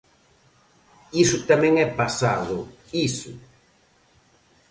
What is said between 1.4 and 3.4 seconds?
tamén é pasado, iso.